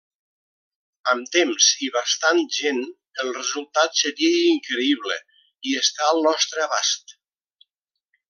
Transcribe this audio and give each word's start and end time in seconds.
Amb 1.11 1.27
temps 1.35 1.67
i 1.87 1.89
bastant 1.97 2.39
gent 2.55 2.79
el 3.25 3.29
resultat 3.35 4.01
seria 4.01 4.41
increïble, 4.55 5.19
i 5.73 5.77
està 5.83 6.11
al 6.15 6.25
nostre 6.31 6.65
abast. 6.67 7.17